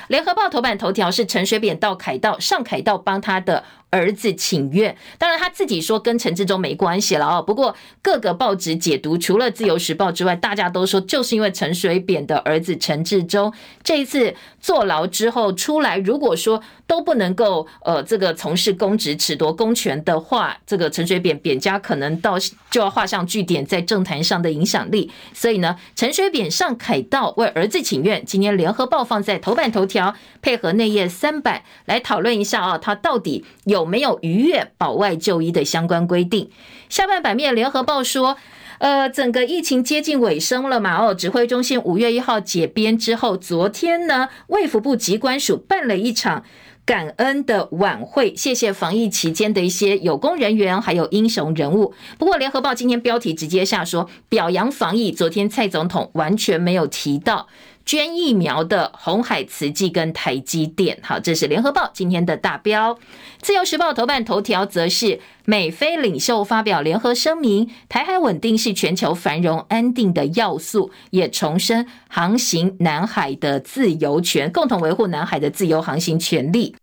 [0.08, 7.42] 联合报头版头条是陈水扁到凯道上凯道帮他的儿子请愿，当然他自己说跟陈志忠没关系了哦。
[7.42, 22.38] 不过各个报纸解读，除了自由时报之外，大家都说就是因为陈水扁的儿子陈志忠这一次坐牢之后出来，如果说都不能够呃这个从事公职、褫夺公权的话，这个陈水扁扁家可能到
[22.70, 25.10] 就要画上句点在政坛上的影响力。
[25.34, 36.50] 所以呢，陈水扁上凯道为儿子请愿，今天联合报放在头版头条，配合内页三版来讨论一下啊，他到底有没有逾越保外就医的相关规定？
[36.88, 38.38] 下半版面，联合报说，
[38.78, 40.96] 呃，整个疫情接近尾声了嘛？
[40.96, 46.44] 哦，指挥中心五月一号解编之后，昨天呢，卫福部机关署办了一场
[46.84, 51.92] 感恩的晚会，谢谢防疫期间的一些有功人员，还有英雄人物。
[52.18, 57.48] 不过，联合报今天标题直接下说，表扬防疫，昨天蔡总统完全没有提到。
[57.88, 62.98] 捐疫苗的红海、慈济跟台积电，好，这是联合报今天的大标。
[63.40, 76.76] 自由时报头版头条则是美菲领袖发表联合声明，台海稳定是全球繁荣安定的要素，也重申航行南海的自由权，共同维护南海的自由航行权利。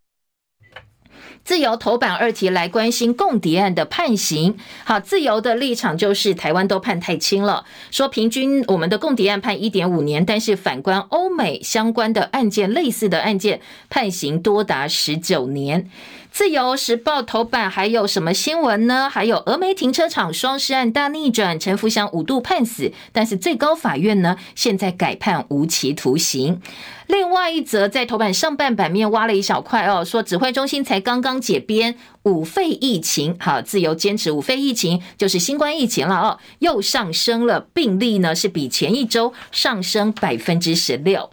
[1.45, 4.57] 自由头版二题来关心共谍案的判刑。
[4.83, 15.87] 好，自由的立场就是台湾都判太轻了，说平均我们的共谍案判一点五年，但是反观欧美相关的案件，类似的案件判刑多达十九年。
[16.31, 19.07] 自由时报头版还有什么新闻呢？
[19.09, 26.59] 还有峨眉停车场双尸案大逆转，陈福祥五度判死，但是最高法院呢，现在改判无期徒刑。
[27.07, 41.29] 另外一则在头版上半版面挖了一小块哦，说指挥中心才刚刚解编五肺疫情，好，自由坚持五肺疫情就是新冠疫情了哦，又上升了病例呢，是比前一周上升百分之十六。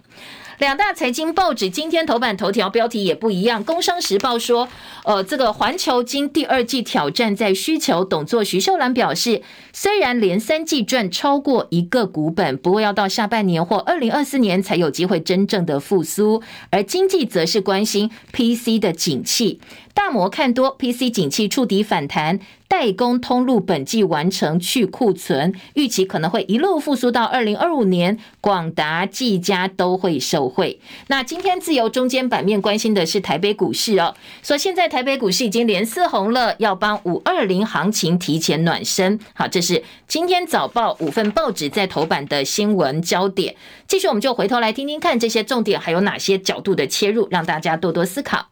[0.59, 4.69] 两大财经报纸今天头版头条标题也不一样，《工商时报》说，
[5.05, 19.61] 呃，这个环球晶第二季挑战在需求，董座徐秀兰表示，虽然连三季赚超过一个股本，不过要到下半年或二零二四年才有机会真正的复苏，而经济则是关心 PC 的景气。
[19.95, 22.41] 大摩看多 PC 景气触底反弹，
[22.73, 28.19] 代工通路本季完成去库存，预期可能会一路复苏到二零二五年。
[28.41, 30.81] 广达、技嘉都会受惠。
[31.09, 39.21] 那今天自由中间版面关心的是台北股市哦，说现在台北股市已经连四红了，要帮五二零行情提前暖身。
[39.35, 43.55] 好，这是今天早报五份报纸在头版的新闻焦点。
[43.87, 48.49] 继续，我们就回头来听听看这些重点还有哪些角度的切入，让大家多多思考。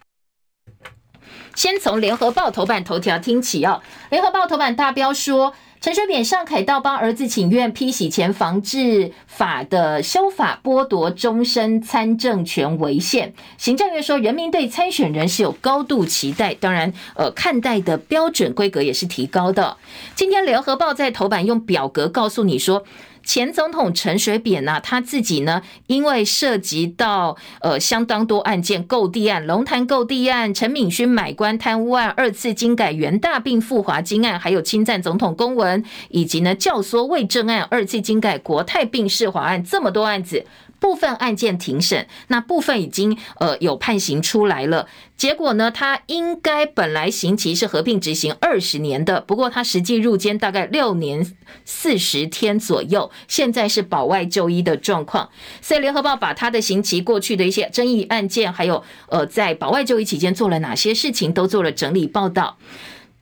[1.61, 3.83] 先从联合报头版头条听起哦。
[4.09, 13.35] 联合报头版大标说，陈水扁上凯道帮儿子请愿批洗钱防治法的修法，剥夺终身参政权违宪。
[13.59, 19.77] 行政院说，人民对参选人是有高度期待，当然，呃，看待的标准规格也是提高的。
[20.15, 22.85] 今天联合报在头版用表格告诉你说。
[23.23, 40.45] 前总统陈水扁呢、啊，他自己呢，因为涉及到呃相当多案件，购地案、龙潭购地案、陈敏勋买官贪污案、二次金改元大病复华金案，还有侵占总统公文，以及呢教唆未正案、二次金改国泰病世华案，这么多案子。
[40.81, 44.89] 部分案件庭审，那部分已经呃有判刑出来了。
[45.17, 55.29] 结果呢，他应该本来刑期是合并执行二十年的，不过他实际入监大概六年四十天左右，现在是保外就医的状况。
[55.61, 62.57] 所以联合报把他的刑期、过去的一些争议案件，还有呃在保外就医期间做了哪些事情，都做了整理报道。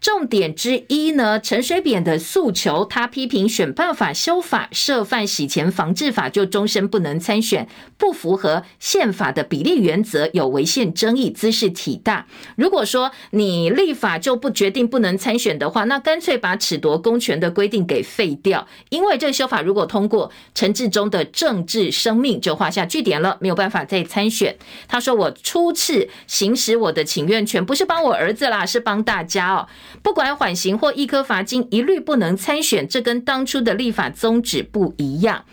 [0.00, 12.26] 重点之一呢，陈水扁的诉求，他批评选办法修法涉犯洗钱防治法，就终身不能参选，不符合宪法的比例原则，有违宪争议，兹事体大。
[12.56, 24.56] 如果说你立法就不决定不能参选的话，那干脆把褫夺公权的规定给废掉，因为这个修法如果通过，陈志忠的政治生命就画下句点了，没有办法再参选。
[24.86, 29.66] 他说：“我初次行使我的请愿权，不是帮我儿子啦，是帮大家哦。”
[30.02, 35.44] 不管缓刑或一科罚金，一律不能参选，这跟当初的立法宗旨不一样。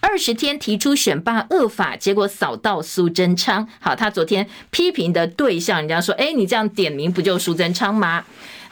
[0.00, 3.68] 二十天提出选罢恶法，结果扫到苏贞昌。
[3.78, 8.24] 好，他昨天批评的对象，人家说，哎，你这样点名不就苏贞昌吗？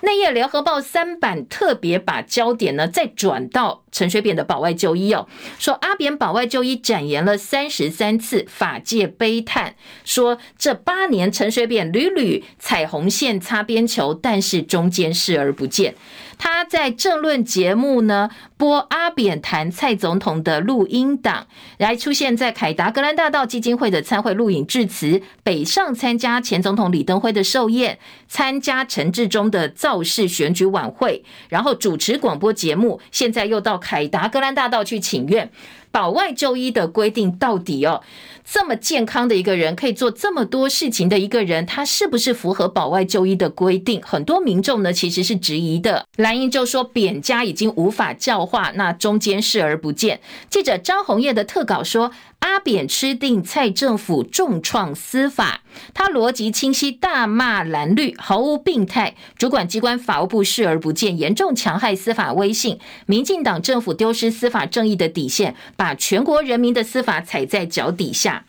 [0.02, 5.26] 内页联合报三版特别把焦点呢再转到陈水扁的保外就医哦，
[5.58, 15.94] 说阿扁保外就医展延了三十三次，法界悲叹，说这八年陈水扁屡屡踩红线擦边球，但是中间视而不见。
[16.40, 35.52] 他在政论节目呢播阿扁谈蔡总统的录音档，来出现在凯达格兰大道基金会的参会录影致辞，北上参加前总统李登辉的寿宴，参加陈志忠的造势选举晚会，然后主持广播节目，现在又到凯达格兰大道去请愿。
[35.92, 38.00] 保外就医的规定到底哦，
[38.52, 44.02] 这么健康的一个人可以做这么多事情的一个人，他是不是符合保外就医的规定？
[44.02, 46.04] 很多民众呢其实是质疑的。
[46.16, 50.20] 蓝营就说扁家已经无法教化，那中间视而不见。
[50.48, 52.10] 记者张红叶的特稿说。
[52.40, 55.60] 阿扁吃定蔡政府重创司法，
[55.92, 62.78] 他逻辑清晰，大骂蓝绿毫无病态，主管机关法务部视而不见，严重戕害司法威信。
[63.04, 68.39] 民进党政府丢失司法正义的底线，把全国人民的司法踩在脚底下。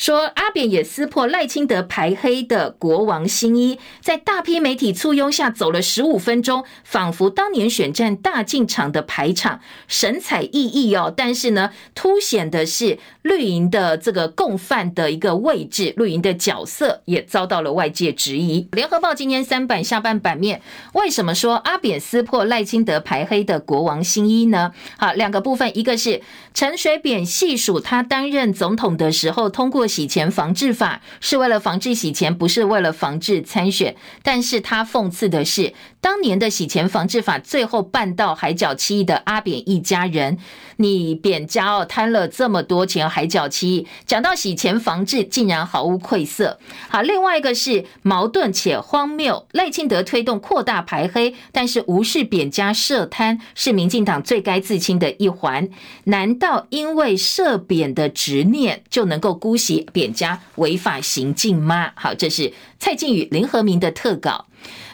[0.00, 11.12] 说阿扁也撕破赖清德排黑的国王新衣，在大批媒体簇拥下走了十五分钟，仿佛当年选战大进场的排场，神采奕奕哦。
[11.14, 18.66] 但是呢，凸显的是绿营的这个共犯的一个位置，绿营的角色也遭到了外界质疑。
[18.72, 20.62] 联合报今天三版下半版面，
[20.94, 24.72] 为什么说阿扁撕破赖清德排黑的国王新衣呢？
[24.96, 26.22] 好，两个部分，一个是
[26.54, 29.90] 陈水扁细数他担任总统的时候通过。
[29.90, 33.96] 洗钱防治法是为了防治洗钱，不是为了防治参选。
[34.22, 40.38] 但是他讽刺的是，当年的洗钱防治法最后办到海角七亿的阿扁一家人，
[40.76, 46.58] 你扁家哦贪了这么多钱，海角七亿，讲到洗钱防治竟然毫无愧色。
[46.88, 55.68] 好，另外一个是矛盾且荒谬，赖清德推动扩大排黑，但是无视扁家涉贪，是民进党最该自清的一环。
[56.04, 61.92] 难道因为涉扁的执念就能够姑息扁家违法行径吗？
[61.94, 64.46] 好，这是蔡靖宇、林和明的特稿。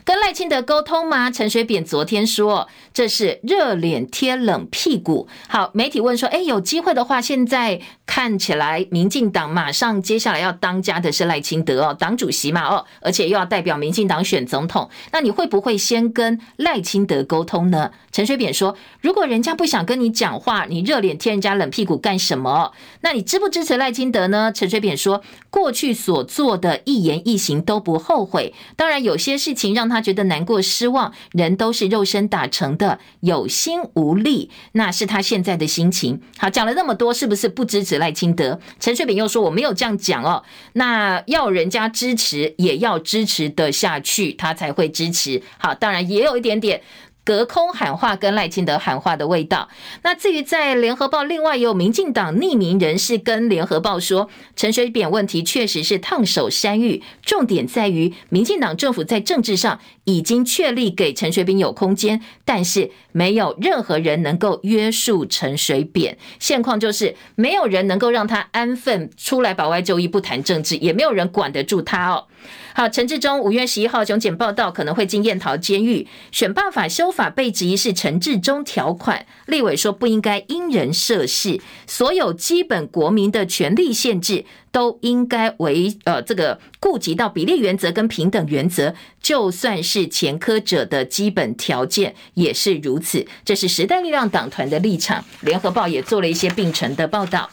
[0.07, 1.33] 跟赖清德沟通吗？
[1.33, 5.27] 陈水扁昨天说这是热脸贴冷屁股。
[5.49, 17.91] 好，媒体问说，哎，有机会的话，现在看起来民进党马上接下来要当家的是赖清德哦，党主席嘛哦，而且又要代表民进党选总统，那你会不会先跟赖清德沟通呢？
[18.13, 22.71] 陈水扁说，如果人家不想跟你讲话，你热脸贴人家冷屁股干什么？
[23.01, 24.53] 那你支不支持赖清德呢？
[24.55, 29.96] 陈水扁说，过去所做的一言一行都不后悔，当然有些事情让他。
[29.97, 36.21] 他觉得难过、失望，人都是肉身打成的，有心无力，那是他现在的心情。
[36.37, 38.61] 好，讲了那么多，是不是不支持赖清德？
[38.79, 40.43] 陈水扁又说我没有这样讲哦，
[40.75, 45.41] 那要人家支持，也要支持得下去，他才会支持。
[45.57, 46.83] 好，当然也有一点点。
[47.27, 49.69] 隔空喊话跟赖清德喊话的味道。
[50.03, 66.19] 那至于在联合报，另外也有民进党匿名人士跟联合报说，陈水扁问题确实是烫手山芋，重点在于民进党政府在政治上已经确立给陈水扁有空间，但是没有任何人能够约束陈水扁。
[66.39, 72.27] 现况就是没有人能够让他安分出来保外就医，不谈政治，也没有人管得住他哦。
[72.75, 76.07] 好，陈志忠五月十一号熊检报道可能会进燕桃监狱。
[76.31, 93.06] 选罢法修法被质疑是陈志忠条款，立委说不应该因人设事，所有基本国民的权利限制都应该为呃这个顾及到比例原则跟平等原则，就算是前科者的基本条件也是如此。
[93.45, 97.49] 这是时代力量党团的立场，联合报也做了一些并陈的报道。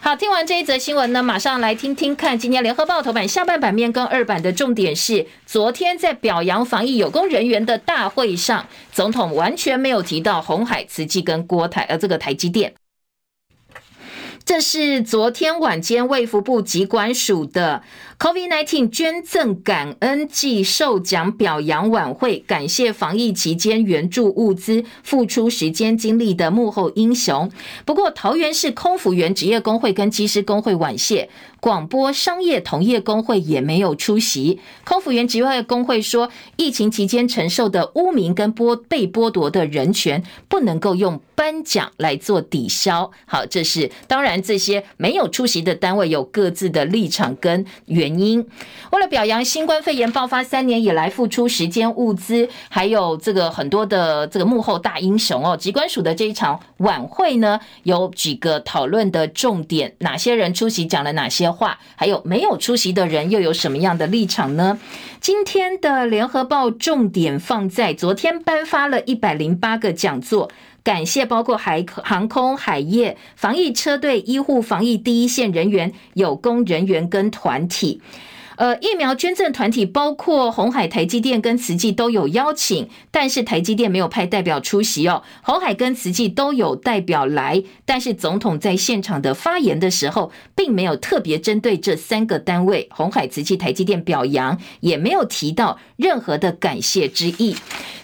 [0.00, 12.74] 好，听完这一则新闻呢，马上来听听看今天联合报头版下半版面跟二版的重点是，昨天在表扬防疫有功人员的大会上，总统完全没有提到红海、慈济跟郭台，呃，这个台积电。
[14.46, 17.82] 这是昨天晚间卫福部疾管署的
[18.18, 27.50] COVID-19 捐赠感恩暨授奖表扬晚会，感谢防疫期间援助物资、付出时间精力的幕后英雄。
[27.86, 31.30] 不过，桃园市空服员职业工会跟机师工会婉谢。
[31.64, 34.60] 广播商业同业工会也没有出席。
[34.84, 43.10] 空服员职业工会说，疫情期间承受的污名跟剥被剥夺的人权，不能够用颁奖来做抵消。
[43.24, 44.34] 好，这是当然。
[44.42, 48.46] 这些没有出席的单位有各自的立场跟原因。
[48.92, 64.78] 为了表扬新冠肺炎爆发三年以来付出时间、物资，还有这个很多的这个幕后大英雄哦，疾管署的这一场晚会呢，有几个讨论的重点，哪些人出席讲了哪些话，还有没有出席的人又有什么样的立场呢？
[65.20, 70.50] 今天的联合报重点放在昨天颁发了一百零八个讲座。
[70.82, 78.02] 感谢包括海航空、海业、防疫车队、医护防疫第一线人员、有功人员跟团体。
[78.56, 85.22] 呃，疫苗捐赠团体包括红海、台积电跟慈济都有邀请，但是台积电没有派代表出席哦。
[85.42, 97.56] 红海跟慈济都有代表来，但是总统在现场的发言的时候，并没有特别针对这三个单位——红海、慈济、台积电表扬，也没有提到任何的感谢之意。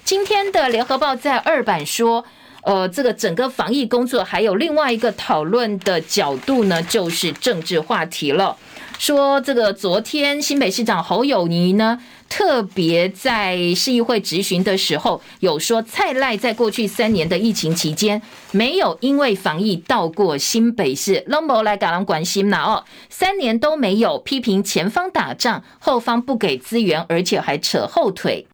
[0.04, 2.24] 今天的联合报在二版说。
[2.62, 8.54] 呃，这个整个防疫工作还有另外一个讨论的角度呢，就是政治话题了。
[9.00, 11.98] 说这个昨天新北市长侯友宜呢，
[12.28, 18.20] 特别在市议会质询的时候，有说蔡赖在过去三年的疫情期间，
[18.52, 28.46] 没有因为防疫到过新北市，拢无来港人关心呐哦，三年都没有批评前方打仗，后方不给资源，而且还扯后腿。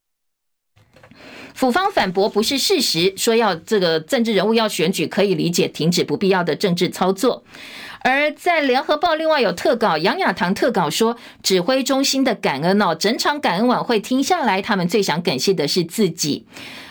[1.55, 7.43] 府方反驳不是事实，说要这个政治人物要选举可以理解，停止不必要的政治操作。
[8.07, 16.47] 而在联合报另外有特稿，杨雅棠特稿说，指挥中心的感恩哦，整场感恩晚会听下来，他们最想感谢的是自己。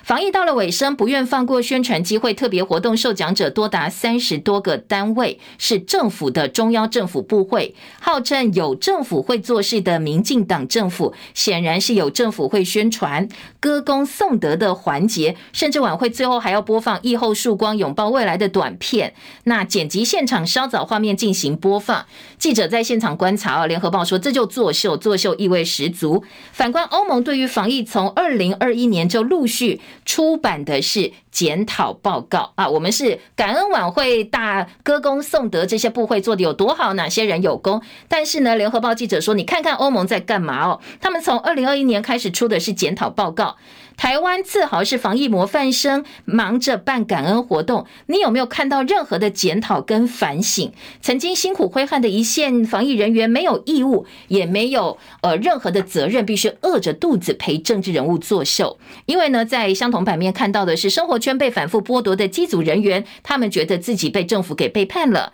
[0.05, 2.31] 防疫到了尾声，不愿放过宣传机会。
[2.31, 13.27] 特别活动受奖者多达三十多个单位，是政府的中央政府部会，号称有政府会做事的民进党政府，显然是有政府会宣传、
[13.59, 15.35] 歌功颂德的环节。
[15.51, 19.15] 甚至晚会最后还要播放“疫后曙光，拥抱未来”的短片。
[19.45, 22.05] 那剪辑现场稍早画面进行播放。
[22.37, 26.23] 记者在现场观察，哦，联合报说这就作秀，作秀意味十足。
[26.51, 29.81] 反观欧盟对于防疫，从二零二一年就陆续。
[30.05, 37.81] 出版的是检讨报告啊，我们是感恩晚会大歌功颂德，这些部会做的有多好，哪些人有功？
[38.07, 40.79] 但是呢，联合报记者说，你看看欧盟在干嘛哦？
[41.01, 43.57] 他们从二零二一年开始出的是检讨报告。
[43.97, 47.85] 台湾自豪是防疫模范生，忙着办感恩活动。
[48.07, 50.71] 你有没有看到任何的检讨跟反省？
[51.01, 58.77] 曾经辛苦挥汗的一线防疫人员，没有义务，也没有呃任何的责任，必须饿着肚子陪政治人物作秀。
[59.05, 65.33] 因为呢，在相同版面看到的是生活圈被反复剥夺的机组人员，他们觉得自己被政府给背叛了。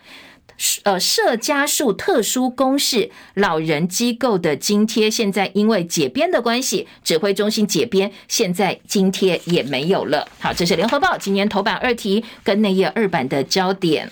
[0.83, 10.27] 呃，社家数特殊公示老人机构的津贴，现在因为解编的关系，指挥中心解编，现在津贴也没有了。
[10.39, 14.09] 好，这是联合报今年头版二题跟内页二版的焦点。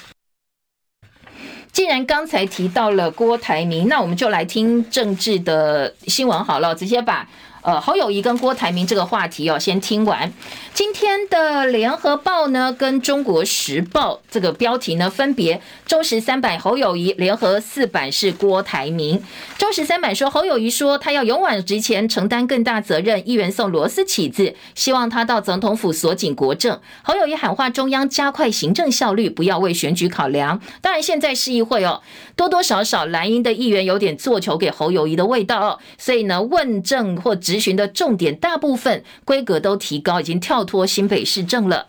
[1.71, 7.29] 既然刚才提到了郭台铭，那我们就来听政治的新闻好了，直接把。
[7.61, 10.31] 呃，侯友谊跟郭台铭这个话题哦，先听完。
[10.73, 19.21] 今天的联合报呢，跟中国时报这个标题呢，分别中时三版侯友谊，联合四版是郭台铭。
[19.57, 23.27] 中时三版说侯友谊说他要勇往直前，承担更大责任。
[23.27, 26.79] 议员送螺丝起子，希望他到总统府锁紧国政。
[27.03, 30.61] 侯友谊喊话中央加快行政效率，不要为选举考量。
[30.81, 32.01] 当然，现在市议会哦，
[32.37, 37.35] 多多少少蓝营的议员有点做球给侯友谊的味道哦，所以呢，问政或。
[37.49, 41.87] 执行的重点大部分规格都提高，已经跳脱新北市政了。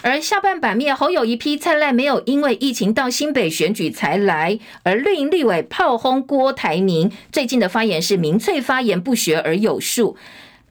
[0.00, 10.16] 而下半版面，好有一批灿烂没有因为疫情到新北选举才来，而绿营立委炮轰郭台铭，最近的发言是民粹发言，不学而有术。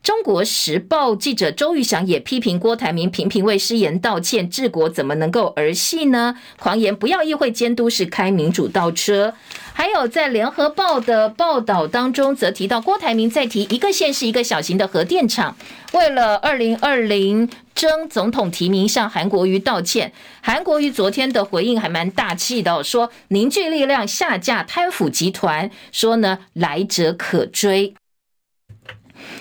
[0.03, 6.35] 中国时报记者周玉祥也批评郭台铭频频为失言道歉，治国怎么能够儿戏呢？
[6.57, 9.35] 狂言不要议会监督是开民主倒车。
[9.73, 15.55] 还有在联合报的报道当中，则提到郭台铭在提一个县市一个小型的核电厂，
[15.93, 20.11] 为了二零二零争总统提名向韩国瑜道歉。
[20.41, 27.93] 韩国瑜昨天的回应还蛮大气的，说凝聚力量下架贪腐集团，说呢来者可追。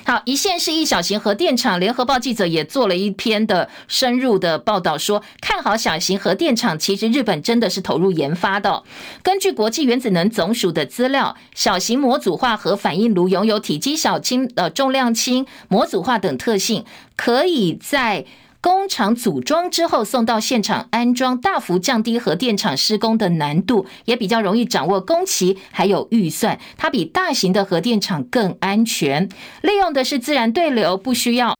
[0.04, 6.78] 好，一线是一小型核电厂，联合报记者也做了一篇的深入的报道，说看好小型核电厂。
[6.78, 8.82] 其实日本真的是投入研发的。
[9.22, 16.84] 根据国际原子能总署的资料，小型模组化核反应炉拥有体积小、轻呃重量轻、模组化等特性，
[17.16, 18.24] 可以在。
[18.62, 26.58] 工厂组装之后送到现场安装，大幅降低核电厂施工的难度，也比较容易掌握工期还有预算。
[26.76, 29.28] 它比大型的核电厂更安全，
[29.62, 31.59] 利用的是自然对流，不需要。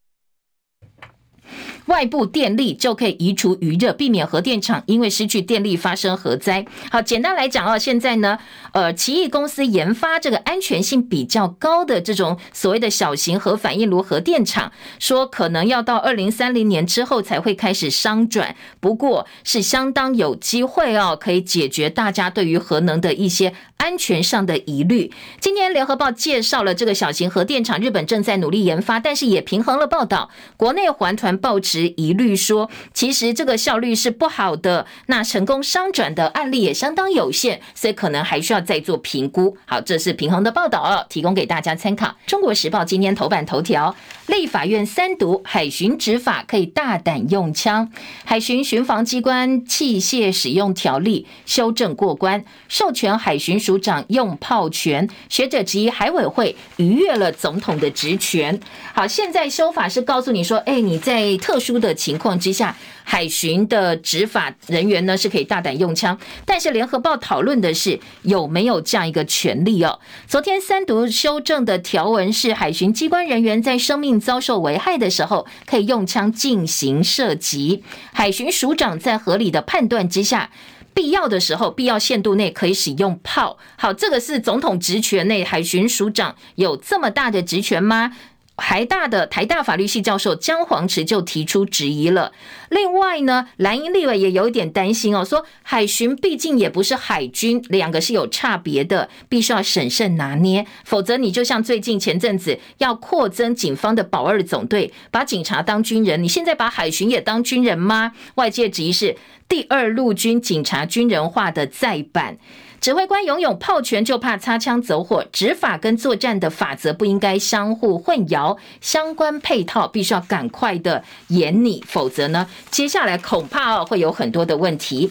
[1.91, 6.64] 外部电力就可以移除余热，避免核电厂因为失去电力发生核灾。
[6.88, 8.38] 好，简单来讲啊，现在呢，
[8.72, 14.70] 呃，奇异公司研发这个安全性比较高的这种所谓的小型核反应炉核电厂，
[15.01, 25.11] 说可能要到二零三零年之后才会开始商转，不过是相当有机会哦，可以解决大家对于核能的一些安全上的疑虑。
[25.41, 31.80] 今天联合报介绍了这个小型核电厂，日本正在努力研发，但是也平衡了报道，国内环团报纸。
[31.89, 39.57] 疑虑说，其实这个效率是不好的，那成功商转的案例也相当有限，所以可能还需要再做评估。
[39.66, 42.14] 好，这是平衡的报道哦，提供给大家参考。
[42.26, 43.95] 中国时报今天头版头条：
[44.31, 47.91] 立法院三读海巡执法可以大胆用枪，
[48.24, 55.09] 海巡巡防机关器械使用条例修正过关，授权海巡署长用炮权。
[55.28, 58.59] 学者质疑海委会逾越了总统的职权。
[58.95, 69.99] 好，现在修法是告诉你说，哎，你在特殊的情况之下，海巡的执法人员呢是可以大胆用枪，但是联合报讨论的是有没有这样一个权利哦。
[70.27, 77.83] 昨天三读修正的条文是，海巡机关人员在生命遭受危害的时候，可以用枪进行射击；
[78.13, 80.51] 海巡署长在合理的判断之下，
[80.95, 83.59] 必要的时候，必要限度内可以使用炮。
[83.77, 88.13] 好，这个是总统职权内海巡署长有这么大的职权吗？
[88.61, 92.31] 台大的台大法律系教授姜黄池就提出质疑了。
[92.69, 108.13] 另外呢，蓝营立委也有一点担心哦，说海巡毕竟也不是海军，两个是有差别的，必须要审慎拿捏，否则你就像最近前阵子要扩增警方的保二总队，把警察当军人，你现在把海巡也当军人吗？
[108.37, 109.17] 外界质疑是
[109.49, 112.37] 第二陆军警察军人化的再版。
[112.81, 115.22] 指挥官拥有炮权，就怕擦枪走火。
[115.31, 125.11] 执法跟作战的法则不应该相互混淆，相关配套必须要赶快的研拟，否则呢，接下来恐怕会有很多的问题。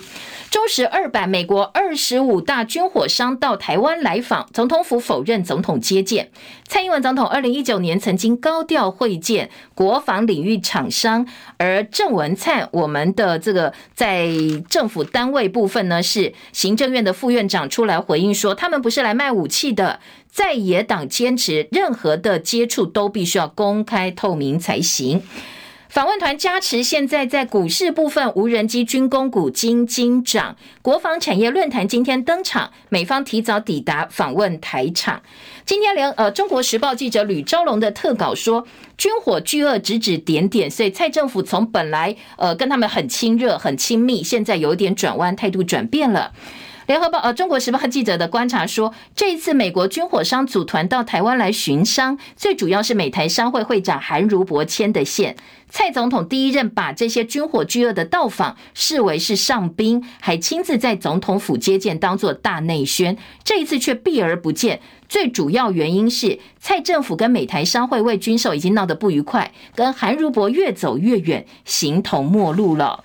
[0.50, 6.32] 中时二版，美国二十五大军火商到台湾来访，总统府否认总统接见。
[6.68, 14.28] 蔡英文总统二零一九年曾经高调会见国防领域厂商，而郑文灿，我们的这个在
[14.68, 20.00] 政府单位部分呢，是行政院的副院长出来回应说，他们不是来卖武器的。
[20.32, 25.24] 在野党坚持任何的接触都必须要公开透明才行。
[25.90, 30.56] 访问团加持，现在在股市部分，无人机军工股金金涨。
[30.84, 35.24] 国防产业论坛今天登场，美方提早抵达访问台场。
[35.66, 38.68] 今天连呃，中国时报记者吕昭龙的特稿说，
[39.00, 46.32] 军火巨鳄指指点点，所以蔡政府从本来呃跟他们很亲热、很亲密，现在有点转弯，态度转变了。
[46.90, 55.36] 联合报呃，中国时报记者的观察说，这一次美国军火商组团到台湾来巡商，最主要是美台商会会长韩如博牵的线。
[55.70, 63.16] 蔡总统第一任把这些军火巨鳄的到访视为是上宾，还亲自在总统府接见，当作大内宣。
[63.44, 73.04] 这一次却避而不见，最主要原因是蔡政府跟美台商会为军售已经闹得不愉快，跟韩如博越走越远，形同陌路了。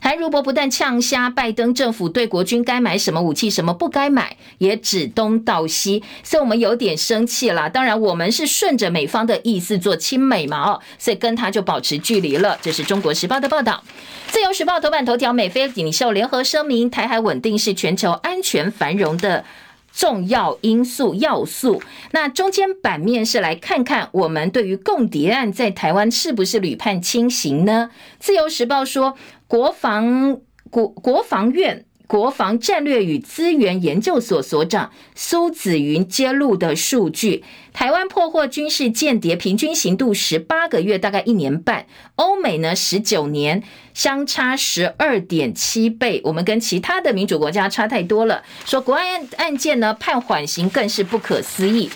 [0.00, 7.68] 韩如博不但呛瞎拜登政府对国军该买什么武器，什么不该买，也指东道西，所以我们有点生气啦。
[7.68, 12.58] 当然，我们是顺着美方的意思做亲美嘛，哦，所以跟他就保持距离了。
[12.62, 13.82] 这是中国时报的报道。
[14.28, 19.44] 自由时报头版头条：美菲领袖联合声明，台海稳定是全球安全繁荣的
[19.92, 21.82] 重要因素要素。
[22.12, 27.90] 那中间版面是来看看我们对于共谍案在台湾是不是屡判轻刑呢？
[28.18, 29.16] 自由时报说。
[29.50, 37.42] 国防国国防院国防战略与资源研究所所长苏子云揭露的数据，
[37.80, 43.62] 台湾破获军事间谍平均刑度十八个月，大概一年半；欧美呢十九年，
[43.94, 46.20] 相差十二点七倍。
[46.24, 48.42] 我们跟其他的民主国家差太多了。
[48.66, 51.88] 说国安案件呢判缓刑更是不可思议。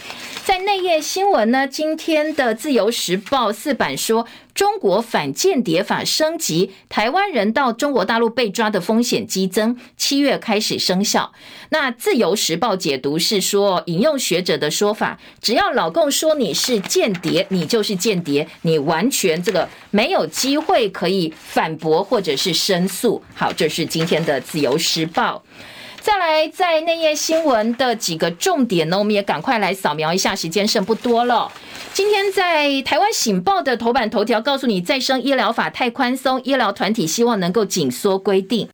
[0.46, 4.26] 在内页新闻呢，今天的自由时报四版说。
[4.54, 11.32] 中国反间谍法升级，台湾人到中国大陆被抓的风险激增，七月开始生效。
[11.70, 23.22] 那自由时报解读是说，引用学者的说法，只要老共说你是间谍，你就是间谍，你完全这个没有机会可以反驳或者是申诉。
[23.34, 25.42] 好，这是今天的自由时报。
[26.00, 31.50] 再来，在内页新闻的几个重点呢，我们也赶快来扫描一下，时间剩不多了。
[31.94, 38.68] 今天在台湾醒报的头版头条告诉你，再生医疗法太宽松，医疗团体希望能够紧缩规定。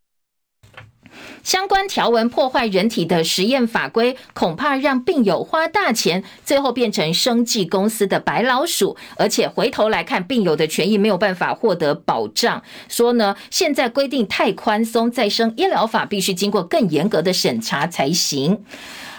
[1.43, 12.62] 相关条文破坏人体的实验法规，恐怕让病友花大钱，最后变成生技公司的白老鼠，而且回头来看，病友的权益没有办法获得保障。
[12.88, 18.64] 说呢，现在规定太宽松，再生医疗法必须经过更严格的审查才行。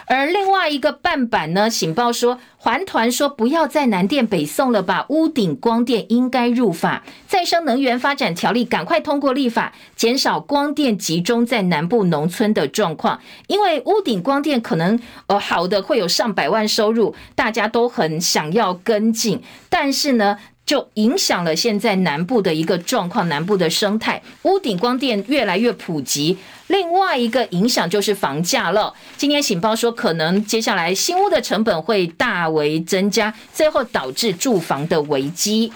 [0.06, 20.38] 而另外一个半版呢，醒报说，环团说不要再南电北送了吧，屋顶光电应该入法，再生能源发展条例赶快通过立法，减少光电集中在南部农村的状况，因为屋顶光电可能呃好的会有上百万收入，大家都很想要跟进，但是呢。
[20.72, 26.38] 就影响了现在南部的一个状况，南部的生态，屋顶光电越来越普及。
[26.68, 28.94] 另外一个影响就是房价了。
[29.18, 35.70] 今天醒报说，可能接下来新屋的成本会大为增加，最后导致住房的危机。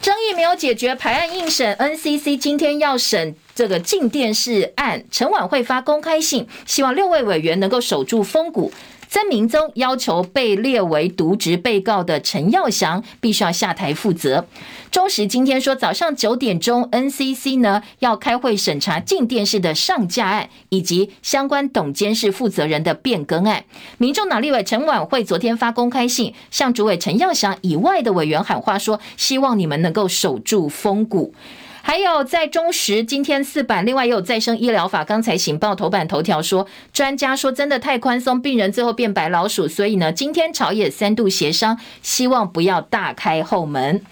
[0.00, 8.72] 争议没有解决，排案应审，NCC 今天要审这个镜电视案，陈琬惠发公开信，希望六位委员能够守住风骨。
[9.12, 14.46] 曾明宗要求被列为渎职被告的陈耀祥必须要下台负责。
[14.92, 23.64] 中时今天说，早上九点钟，NCC 呢要开会审查镜电视的上架案以及相关董监事负责人的变更案。
[23.98, 31.34] 民众党立委陈婉惠昨天发公开信，向主委陈耀祥以外的委员喊话说，希望你们能够守住风骨。
[31.82, 35.04] 还有在中时今天四版，另外也有再生医疗法。
[35.04, 39.66] 刚才醒报头版头条说，专家说真的太宽松，病人最后变白老鼠。
[39.66, 44.02] 所以呢，今天朝野三度协商，希望不要大开后门。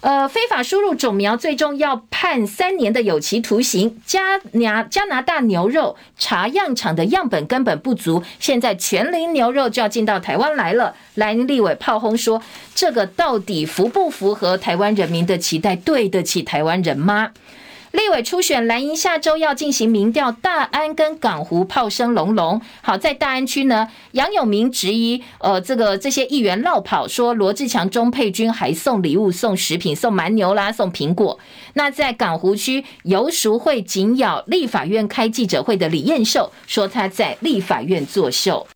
[0.00, 4.00] 呃，非法输入种苗，最终要判三年的有期徒刑。
[4.06, 10.94] 加拿加拿大牛肉查样厂的样本根本不足，现在全龄牛肉就要进到台湾来了。
[11.16, 12.42] 蓝立伟炮轰说，
[12.74, 15.76] 这个到底符不符合台湾人民的期待？
[15.76, 17.32] 对得起台湾人吗？
[17.92, 22.60] 立委初选蓝营下周要进行民调，大安跟港湖炮声隆隆。
[22.82, 31.38] 好，在大安区呢，杨永明质疑，呃，这个这些议员落跑，说罗志强、钟沛君还送礼物、送食品、送蛮牛啦、送苹果。
[31.74, 38.68] 那在港湖区游淑慧紧咬立法院开记者会的李彦秀，说他在立法院作秀。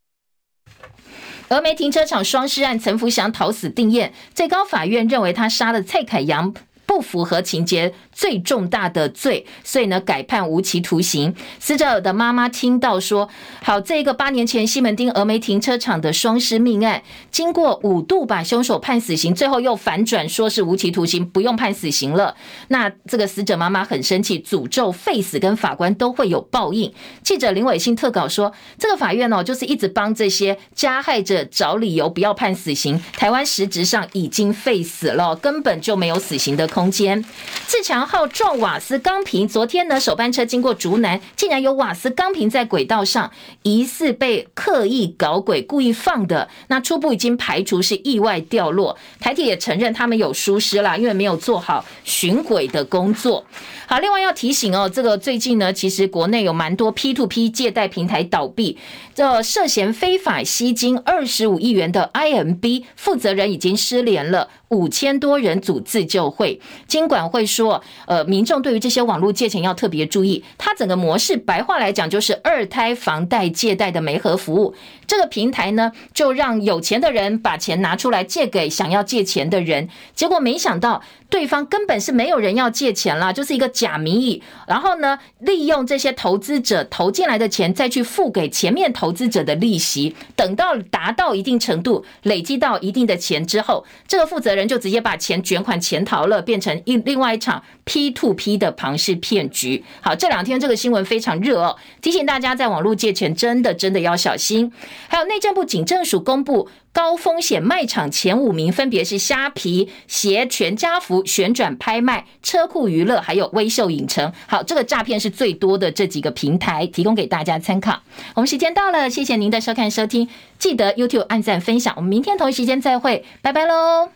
[1.49, 6.53] 峨眉停车场双尸案，陈福祥讨死定谳，最高法院认为他杀了蔡凯阳，
[6.87, 7.95] 不符合情节。
[8.15, 11.35] 最重大的罪，所以呢，改判无期徒刑。
[11.59, 13.29] 死者的妈妈听到说，
[13.63, 22.35] 好，这个八年前西门町峨眉停车场的双尸命案，经过五度把凶手判死刑，最后又反转说是无期徒刑，不用判死刑了。
[22.69, 26.93] 那这个死者妈妈很生气，诅咒废死跟法官都会有报应。
[27.23, 33.03] 记者林伟信特稿说，这个法院哦，就是一直帮这些加害者找理由不要判死刑。
[33.17, 37.25] 台湾实质上已经废死了，根本就没有死刑的空间。
[37.67, 43.31] 自强号撞瓦斯钢瓶，昨天呢，首班车经过竹南，竟然有瓦斯钢瓶在轨道上，
[43.63, 46.49] 疑似被刻意搞鬼、故意放的。
[46.69, 48.97] 那初步已经排除是意外掉落。
[49.21, 53.45] 台铁也承认他们有疏失啦，因为没有做好巡轨的工作。
[53.87, 58.79] 好，另外要提醒哦，这个最近呢，其实国内有蛮多 P2P 借贷平台倒闭，
[59.15, 66.61] 这涉嫌非法吸金二十五亿元的 IMB 负责人已经失联了，五千多人组自救会。
[66.87, 74.75] 经管会说，呃，民众对于这些网络借钱要特别注意，它整个模式白话来讲就是二胎房贷借贷的媒合服务。
[75.07, 81.03] 这个平台呢，就让有钱的人把钱拿出来借给想要借钱的人，结果没想到。
[81.31, 90.15] 对方根本是没有人要借钱啦，就是一个假名义，然后呢，利用这些投资者投进来的钱，再去付给前面投资者的利息。
[90.37, 99.83] 等到达到一定程度，累积到一定的钱之后，这个负责人就直接把钱卷款潜逃了，变成一另外一场 P to P 的庞氏骗局。
[100.03, 104.71] 好，这两天这个新闻非常热哦，提醒大家在网络借钱真的真的要小心。
[105.09, 106.69] 还有内政部警政署公布。
[106.93, 114.33] 高风险卖场前五名分别是虾皮、鞋、全家福、旋转拍卖、车库娱乐，还有微秀影城。
[114.47, 118.01] 好，这个诈骗是最多的这几个平台，提供给大家参考。
[118.37, 121.93] 我们时间到了，谢谢您的收看收听，记得 YouTube 按赞分享。
[121.97, 124.15] 我们明天同一时间再会，拜拜喽。